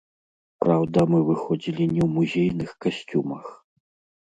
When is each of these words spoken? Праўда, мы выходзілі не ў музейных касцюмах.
Праўда, 0.63 1.03
мы 1.15 1.19
выходзілі 1.27 1.83
не 1.95 2.01
ў 2.05 2.09
музейных 2.17 2.69
касцюмах. 2.89 3.45